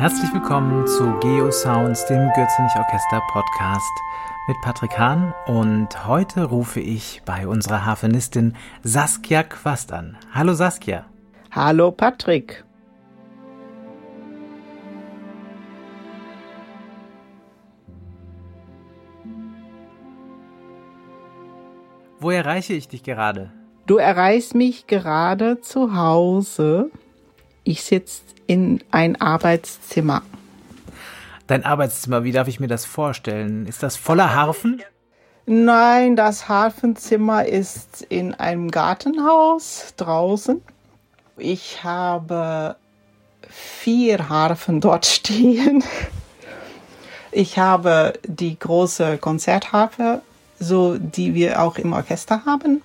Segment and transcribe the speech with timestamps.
[0.00, 3.92] Herzlich willkommen zu Geo Sounds, dem Gürzenich Orchester Podcast
[4.48, 10.16] mit Patrick Hahn und heute rufe ich bei unserer Harfenistin Saskia Quast an.
[10.32, 11.04] Hallo Saskia.
[11.50, 12.64] Hallo Patrick.
[22.20, 23.52] Wo erreiche ich dich gerade?
[23.86, 26.90] Du erreichst mich gerade zu Hause.
[27.64, 30.22] Ich sitze in ein Arbeitszimmer.
[31.46, 33.66] Dein Arbeitszimmer, wie darf ich mir das vorstellen?
[33.66, 34.82] Ist das voller Harfen?
[35.46, 40.62] Nein, das Harfenzimmer ist in einem Gartenhaus draußen.
[41.36, 42.76] Ich habe
[43.48, 45.82] vier Harfen dort stehen.
[47.32, 50.22] Ich habe die große Konzertharfe,
[50.58, 52.82] so die wir auch im Orchester haben.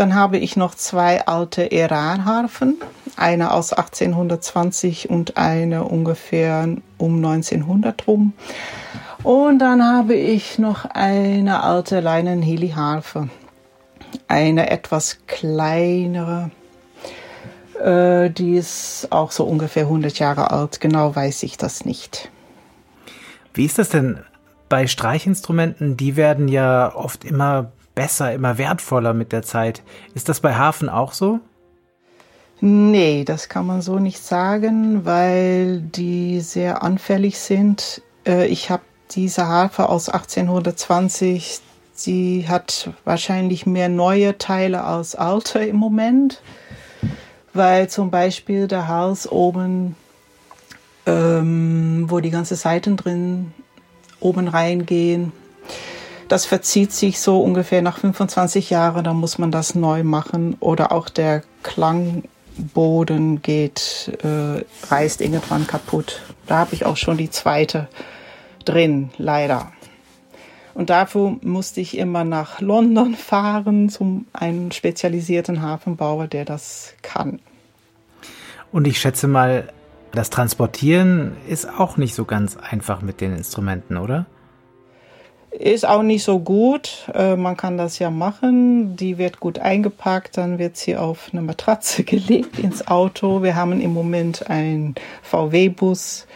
[0.00, 2.78] Dann habe ich noch zwei alte Iran-Harfen,
[3.16, 8.32] eine aus 1820 und eine ungefähr um 1900 rum.
[9.22, 13.28] Und dann habe ich noch eine alte Leinen-Heli-Harfe,
[14.26, 16.50] eine etwas kleinere,
[17.78, 20.80] äh, die ist auch so ungefähr 100 Jahre alt.
[20.80, 22.30] Genau weiß ich das nicht.
[23.52, 24.20] Wie ist das denn
[24.70, 25.98] bei Streichinstrumenten?
[25.98, 29.82] Die werden ja oft immer besser, immer wertvoller mit der Zeit.
[30.14, 31.38] Ist das bei Hafen auch so?
[32.62, 38.00] Nee, das kann man so nicht sagen, weil die sehr anfällig sind.
[38.26, 41.60] Äh, ich habe diese Harfe aus 1820,
[41.92, 46.40] sie hat wahrscheinlich mehr neue Teile als alte im Moment,
[47.52, 49.94] weil zum Beispiel der Hals oben,
[51.04, 53.52] ähm, wo die ganzen Seiten drin
[54.20, 55.32] oben reingehen,
[56.30, 60.56] das verzieht sich so ungefähr nach 25 Jahren, da muss man das neu machen.
[60.60, 66.22] Oder auch der Klangboden geht, äh, reißt irgendwann kaputt.
[66.46, 67.88] Da habe ich auch schon die zweite
[68.64, 69.72] drin, leider.
[70.72, 77.40] Und dafür musste ich immer nach London fahren zum einen spezialisierten Hafenbauer, der das kann.
[78.70, 79.72] Und ich schätze mal,
[80.12, 84.26] das Transportieren ist auch nicht so ganz einfach mit den Instrumenten, oder?
[85.50, 87.10] Ist auch nicht so gut.
[87.12, 88.96] Äh, man kann das ja machen.
[88.96, 93.42] Die wird gut eingepackt, dann wird sie auf eine Matratze gelegt ins Auto.
[93.42, 96.26] Wir haben im Moment einen VW-Bus.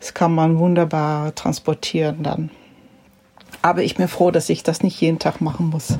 [0.00, 2.50] Das kann man wunderbar transportieren dann.
[3.62, 5.98] Aber ich bin froh, dass ich das nicht jeden Tag machen muss.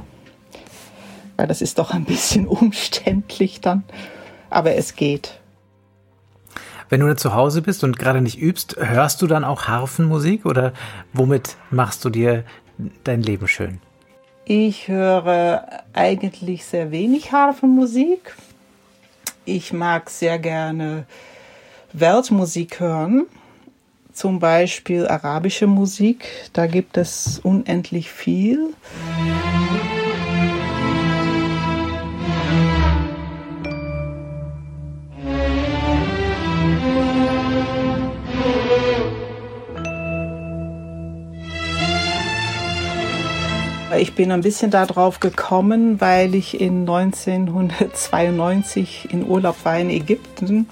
[1.36, 3.84] Weil das ist doch ein bisschen umständlich dann.
[4.50, 5.38] Aber es geht.
[6.92, 10.74] Wenn du zu Hause bist und gerade nicht übst, hörst du dann auch Harfenmusik oder
[11.14, 12.44] womit machst du dir
[13.02, 13.80] dein Leben schön?
[14.44, 18.36] Ich höre eigentlich sehr wenig Harfenmusik.
[19.46, 21.06] Ich mag sehr gerne
[21.94, 23.24] Weltmusik hören,
[24.12, 26.26] zum Beispiel arabische Musik.
[26.52, 28.74] Da gibt es unendlich viel.
[43.98, 50.66] Ich bin ein bisschen darauf gekommen, weil ich in 1992 in Urlaub war in Ägypten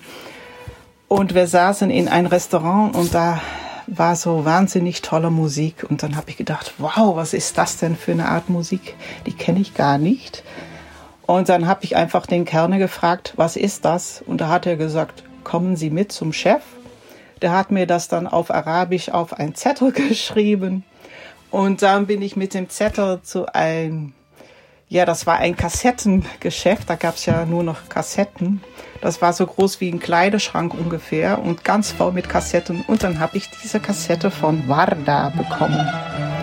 [1.06, 3.42] und wir saßen in ein Restaurant und da
[3.88, 7.96] war so wahnsinnig tolle Musik und dann habe ich gedacht, wow, was ist das denn
[7.96, 8.94] für eine Art Musik?
[9.26, 10.44] Die kenne ich gar nicht.
[11.26, 14.22] Und dann habe ich einfach den Kerner gefragt, was ist das?
[14.24, 16.62] Und da hat er gesagt, kommen Sie mit zum Chef.
[17.42, 20.84] Der hat mir das dann auf Arabisch auf ein Zettel geschrieben.
[21.50, 24.12] Und dann bin ich mit dem Zettel zu einem,
[24.88, 28.62] ja, das war ein Kassettengeschäft, da gab es ja nur noch Kassetten.
[29.00, 32.84] Das war so groß wie ein Kleiderschrank ungefähr und ganz voll mit Kassetten.
[32.86, 36.39] Und dann habe ich diese Kassette von Warda bekommen.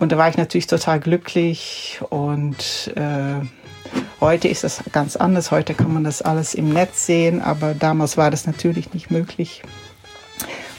[0.00, 3.44] Und da war ich natürlich total glücklich und äh,
[4.18, 5.50] heute ist es ganz anders.
[5.50, 9.62] Heute kann man das alles im Netz sehen, aber damals war das natürlich nicht möglich.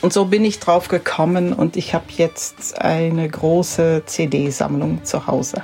[0.01, 5.61] Und so bin ich drauf gekommen und ich habe jetzt eine große CD-Sammlung zu Hause.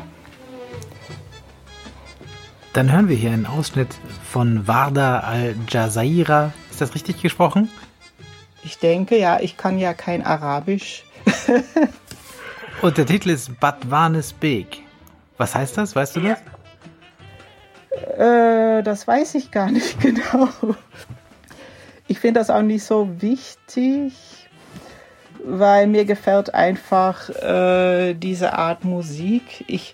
[2.73, 3.89] Dann hören wir hier einen Ausschnitt
[4.31, 6.53] von Warda al-Jazaira.
[6.69, 7.71] Ist das richtig gesprochen?
[8.63, 11.05] Ich denke, ja, ich kann ja kein Arabisch.
[12.81, 14.83] und der Titel ist Badwanes Beg.
[15.37, 15.95] Was heißt das?
[15.95, 16.39] Weißt du das?
[18.17, 20.49] Äh, das weiß ich gar nicht genau.
[22.07, 24.13] Ich finde das auch nicht so wichtig,
[25.43, 29.65] weil mir gefällt einfach äh, diese Art Musik.
[29.67, 29.93] Ich,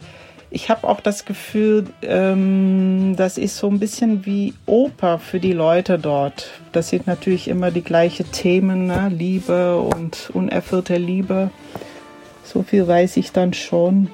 [0.50, 5.54] ich habe auch das Gefühl, ähm, das ist so ein bisschen wie Oper für die
[5.54, 6.50] Leute dort.
[6.72, 9.10] Das sind natürlich immer die gleichen Themen, ne?
[9.10, 11.50] Liebe und unerfüllte Liebe.
[12.44, 14.10] So viel weiß ich dann schon.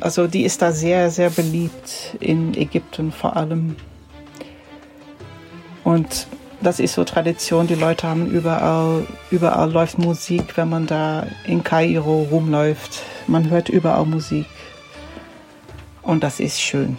[0.00, 3.76] Also die ist da sehr, sehr beliebt in Ägypten vor allem.
[5.84, 6.26] Und
[6.60, 7.66] das ist so Tradition.
[7.66, 13.02] Die Leute haben überall, überall läuft Musik, wenn man da in Kairo rumläuft.
[13.26, 14.46] Man hört überall Musik.
[16.02, 16.98] Und das ist schön.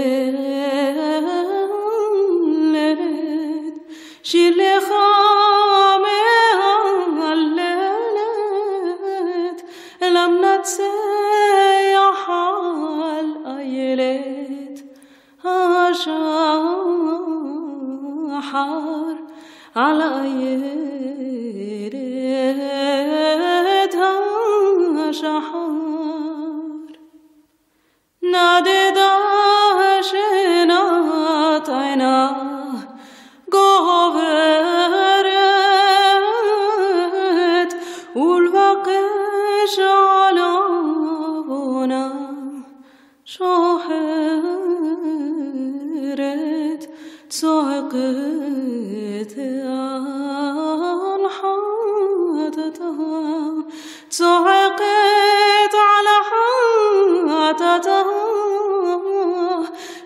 [20.25, 22.00] yer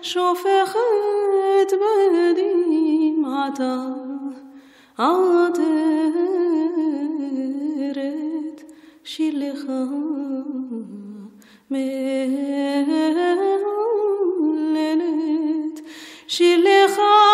[0.02, 3.96] شوف خيط بدي عطا
[4.98, 5.60] عطرت
[9.04, 10.06] شلخا
[16.28, 17.25] شلخا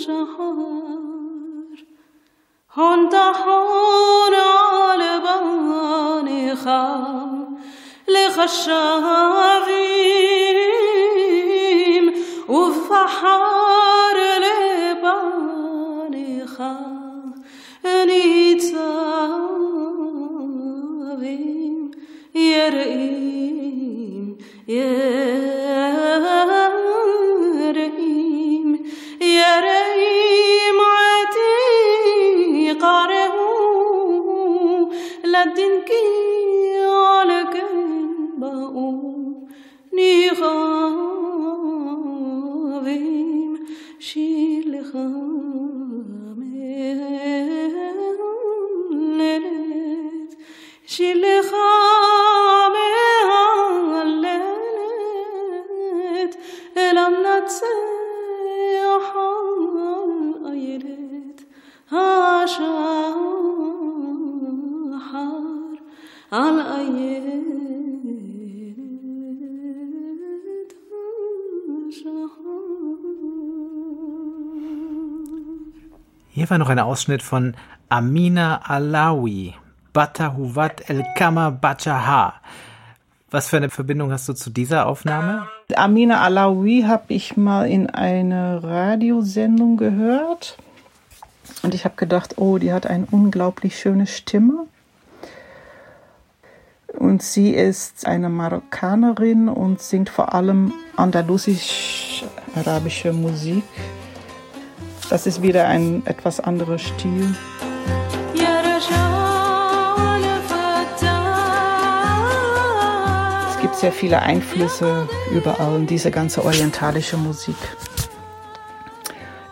[0.00, 0.56] أشحر
[2.74, 7.58] هون تحون على باني خام
[8.08, 9.44] لخشافيم
[12.48, 12.94] وفي
[35.33, 36.03] لدن کی
[36.85, 37.73] عالکن
[38.39, 38.89] با أو
[39.93, 40.41] نیخاویم
[43.99, 46.53] شیل خامن
[49.17, 50.31] لرد
[50.85, 52.93] شیل خامن
[54.23, 56.33] لرد
[56.77, 57.71] الان نتسحان
[60.45, 61.39] ایلد
[61.91, 62.90] هاشان
[66.32, 67.66] على أيلت
[76.36, 77.54] Hier war noch ein Ausschnitt von
[77.88, 79.54] Amina Alawi,
[79.94, 82.34] Batahuvat El Kama Bachaha.
[83.30, 85.48] Was für eine Verbindung hast du zu dieser Aufnahme?
[85.74, 90.58] Amina Alawi habe ich mal in einer Radiosendung gehört.
[91.62, 94.66] Und ich habe gedacht, oh, die hat eine unglaublich schöne Stimme.
[97.01, 103.63] Und sie ist eine Marokkanerin und singt vor allem andalusisch-arabische Musik.
[105.09, 107.35] Das ist wieder ein etwas anderer Stil.
[113.49, 117.57] Es gibt sehr viele Einflüsse überall in diese ganze orientalische Musik.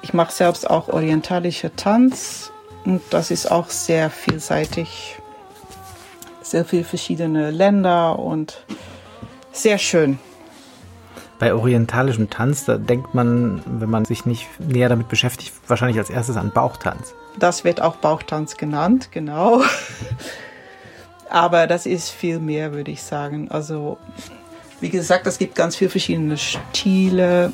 [0.04, 2.52] Ich mache selbst auch orientalische Tanz
[2.86, 5.19] und das ist auch sehr vielseitig.
[6.50, 8.66] Sehr viele verschiedene Länder und
[9.52, 10.18] sehr schön.
[11.38, 16.10] Bei orientalischem Tanz, da denkt man, wenn man sich nicht näher damit beschäftigt, wahrscheinlich als
[16.10, 17.14] erstes an Bauchtanz.
[17.38, 19.62] Das wird auch Bauchtanz genannt, genau.
[21.30, 23.52] Aber das ist viel mehr, würde ich sagen.
[23.52, 24.00] Also,
[24.82, 27.54] wie gesagt, es gibt ganz viele verschiedene Stile.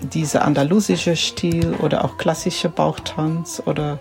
[0.00, 3.98] Dieser andalusische Stil oder auch klassische Bauchtanz oder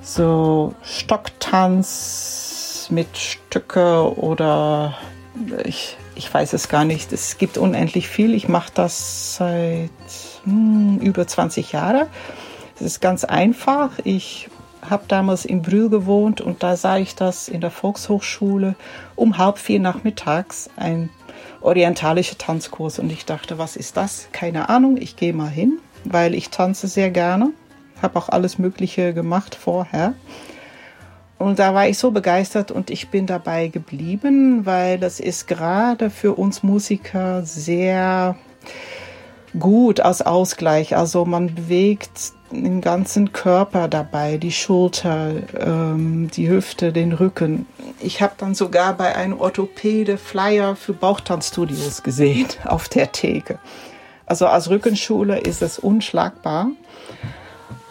[0.00, 2.35] so Stocktanz
[2.90, 4.96] mit Stücke oder
[5.64, 7.12] ich, ich weiß es gar nicht.
[7.12, 8.34] Es gibt unendlich viel.
[8.34, 9.90] Ich mache das seit
[10.44, 12.06] hm, über 20 Jahren.
[12.76, 13.90] Es ist ganz einfach.
[14.04, 14.48] Ich
[14.90, 18.76] habe damals in Brühl gewohnt und da sah ich das in der Volkshochschule
[19.16, 21.10] um halb vier nachmittags ein
[21.60, 24.28] orientalischer Tanzkurs und ich dachte, was ist das?
[24.32, 27.50] Keine Ahnung, ich gehe mal hin, weil ich tanze sehr gerne.
[28.00, 30.14] Habe auch alles Mögliche gemacht vorher.
[31.38, 36.08] Und da war ich so begeistert und ich bin dabei geblieben, weil das ist gerade
[36.08, 38.36] für uns Musiker sehr
[39.58, 40.96] gut als Ausgleich.
[40.96, 47.66] Also man bewegt den ganzen Körper dabei, die Schulter, ähm, die Hüfte, den Rücken.
[48.00, 53.58] Ich habe dann sogar bei einem Orthopäde Flyer für Bauchtanzstudios gesehen auf der Theke.
[54.26, 56.68] Also als Rückenschule ist es unschlagbar.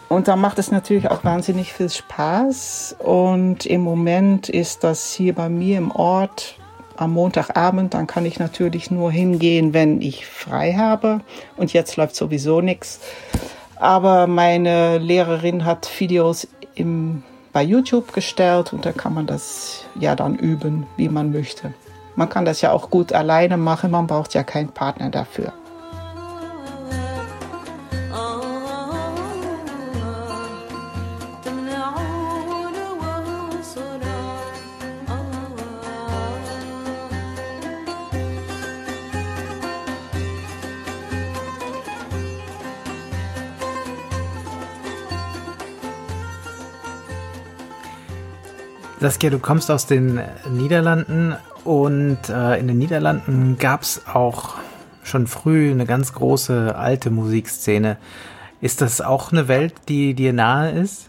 [0.07, 2.97] Und da macht es natürlich auch wahnsinnig viel Spaß.
[2.99, 6.55] Und im Moment ist das hier bei mir im Ort
[6.97, 7.93] am Montagabend.
[7.93, 11.21] Dann kann ich natürlich nur hingehen, wenn ich frei habe.
[11.57, 12.99] Und jetzt läuft sowieso nichts.
[13.77, 20.15] Aber meine Lehrerin hat Videos im, bei YouTube gestellt und da kann man das ja
[20.15, 21.73] dann üben, wie man möchte.
[22.15, 25.51] Man kann das ja auch gut alleine machen, man braucht ja keinen Partner dafür.
[49.05, 50.19] Saskia, du kommst aus den
[50.49, 54.55] Niederlanden und äh, in den Niederlanden gab es auch
[55.03, 57.97] schon früh eine ganz große alte Musikszene.
[58.61, 61.05] Ist das auch eine Welt, die dir nahe ist?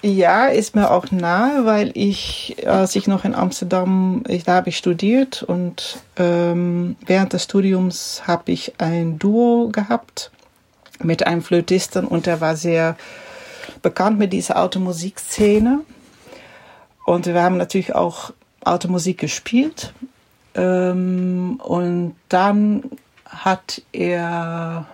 [0.00, 4.70] Ja, ist mir auch nahe, weil ich, als ich noch in Amsterdam, ich, da habe
[4.70, 10.30] ich studiert und ähm, während des Studiums habe ich ein Duo gehabt
[11.02, 12.96] mit einem Flötisten und der war sehr
[13.84, 15.80] bekannt mit dieser alte Musikszene.
[17.06, 18.32] Und wir haben natürlich auch
[18.64, 19.92] alte Musik gespielt.
[20.56, 22.84] Ähm, und dann
[23.24, 24.86] hat er,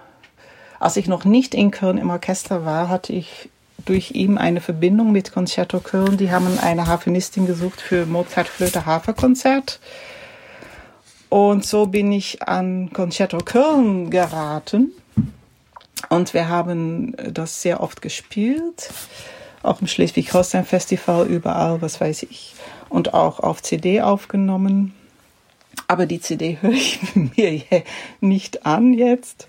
[0.78, 3.48] als ich noch nicht in Köln im Orchester war, hatte ich
[3.86, 6.16] durch ihn eine Verbindung mit Concerto Köln.
[6.16, 9.80] Die haben eine Harfenistin gesucht für Mozart Flöte Harfe Konzert.
[11.28, 14.92] Und so bin ich an Concerto Köln geraten.
[16.08, 18.90] Und wir haben das sehr oft gespielt.
[19.62, 22.54] Auch im Schleswig-Holstein Festival, überall, was weiß ich.
[22.88, 24.94] Und auch auf CD aufgenommen.
[25.86, 27.62] Aber die CD höre ich mir
[28.20, 29.46] nicht an jetzt.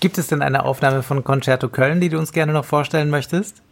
[0.00, 3.62] Gibt es denn eine Aufnahme von Concerto Köln, die du uns gerne noch vorstellen möchtest?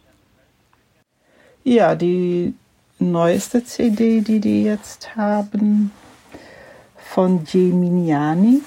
[1.63, 2.53] Ja, die
[2.99, 5.91] neueste CD, die die jetzt haben,
[6.97, 8.61] von Geminiani.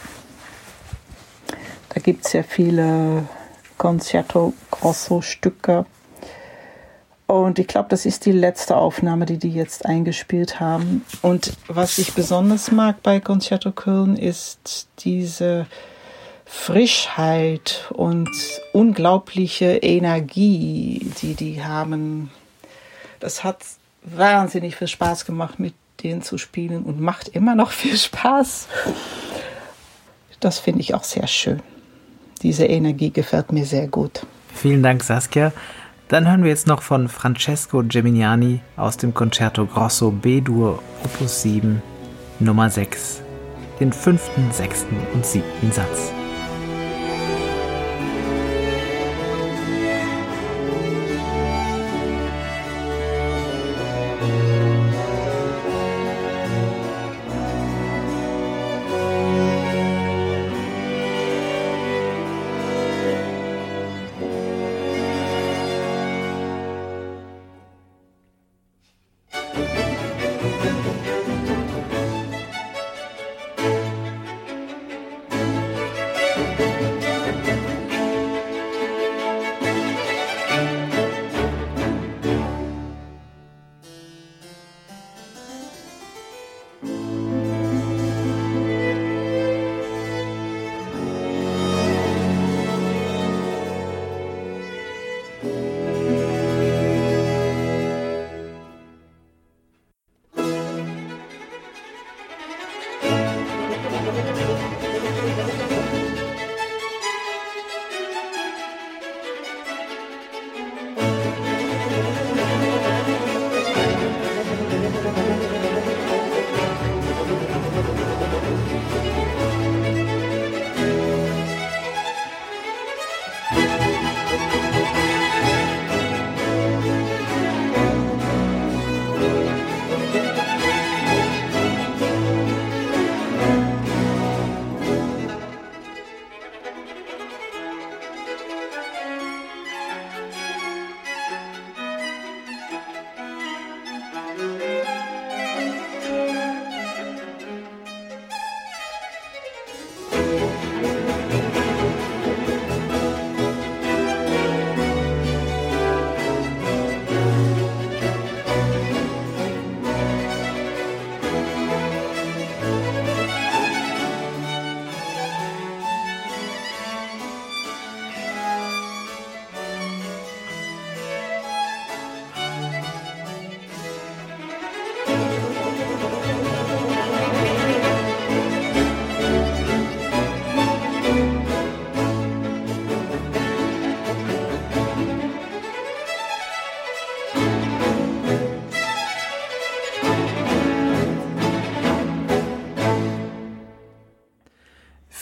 [1.91, 3.29] Da gibt es ja viele
[3.77, 5.87] Concerto Grosso Stücke.
[7.27, 11.05] Und ich glaube, das ist die letzte Aufnahme, die die jetzt eingespielt haben.
[11.23, 15.67] Und was ich besonders mag bei Concerto Köln ist diese
[16.45, 18.29] Frischheit und
[18.73, 22.33] unglaubliche Energie, die die haben.
[23.21, 23.65] Das hat
[24.03, 28.67] wahnsinnig viel Spaß gemacht, mit denen zu spielen und macht immer noch viel Spaß.
[30.41, 31.63] Das finde ich auch sehr schön.
[32.43, 34.27] Diese Energie gefällt mir sehr gut.
[34.55, 35.53] Vielen Dank, Saskia.
[36.09, 41.81] Dann hören wir jetzt noch von Francesco Geminiani aus dem Concerto Grosso B-Dur Opus 7
[42.41, 43.23] Nummer 6,
[43.79, 46.13] den fünften, sechsten und siebten Satz.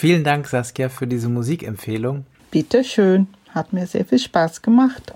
[0.01, 2.25] Vielen Dank, Saskia, für diese Musikempfehlung.
[2.53, 5.13] Bitte schön, hat mir sehr viel Spaß gemacht.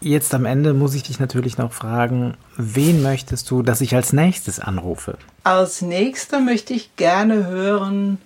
[0.00, 4.14] Jetzt am Ende muss ich dich natürlich noch fragen, wen möchtest du, dass ich als
[4.14, 5.18] nächstes anrufe?
[5.44, 8.16] Als nächster möchte ich gerne hören,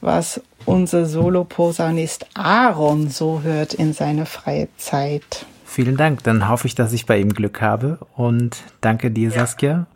[0.00, 5.44] was unser Soloposaunist Aaron so hört in seiner freien Zeit.
[5.66, 9.86] Vielen Dank, dann hoffe ich, dass ich bei ihm Glück habe und danke dir, Saskia.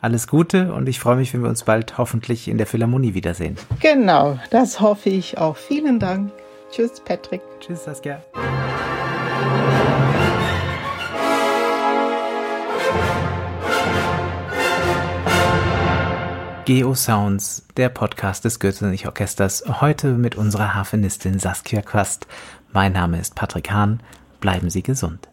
[0.00, 3.56] Alles Gute und ich freue mich, wenn wir uns bald hoffentlich in der Philharmonie wiedersehen.
[3.80, 5.56] Genau, das hoffe ich auch.
[5.56, 6.32] Vielen Dank.
[6.70, 7.40] Tschüss, Patrick.
[7.60, 8.22] Tschüss, Saskia.
[16.66, 22.26] Geo Sounds, der Podcast des Goethe Orchesters, heute mit unserer Harfenistin Saskia Quast.
[22.72, 24.00] Mein Name ist Patrick Hahn.
[24.40, 25.28] Bleiben Sie gesund.